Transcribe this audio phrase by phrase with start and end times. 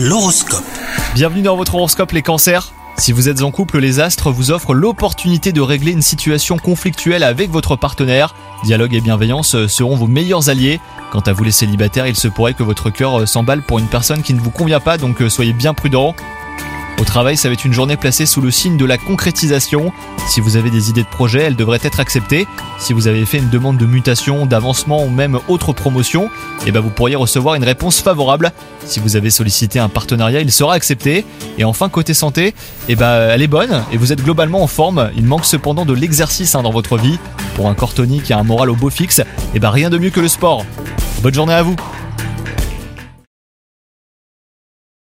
[0.00, 0.62] L'horoscope.
[1.16, 2.72] Bienvenue dans votre horoscope les cancers.
[2.98, 7.24] Si vous êtes en couple, les astres vous offrent l'opportunité de régler une situation conflictuelle
[7.24, 8.36] avec votre partenaire.
[8.62, 10.78] Dialogue et bienveillance seront vos meilleurs alliés.
[11.10, 14.22] Quant à vous les célibataires, il se pourrait que votre cœur s'emballe pour une personne
[14.22, 16.14] qui ne vous convient pas, donc soyez bien prudents.
[17.00, 19.92] Au travail, ça va être une journée placée sous le signe de la concrétisation.
[20.28, 22.48] Si vous avez des idées de projet, elles devraient être acceptées.
[22.78, 26.28] Si vous avez fait une demande de mutation, d'avancement ou même autre promotion,
[26.66, 28.50] eh ben vous pourriez recevoir une réponse favorable.
[28.84, 31.24] Si vous avez sollicité un partenariat, il sera accepté.
[31.56, 32.52] Et enfin, côté santé,
[32.88, 35.10] eh ben, elle est bonne et vous êtes globalement en forme.
[35.16, 37.18] Il manque cependant de l'exercice hein, dans votre vie.
[37.54, 39.22] Pour un corps tonique et un moral au beau fixe,
[39.54, 40.64] eh ben, rien de mieux que le sport.
[41.22, 41.76] Bonne journée à vous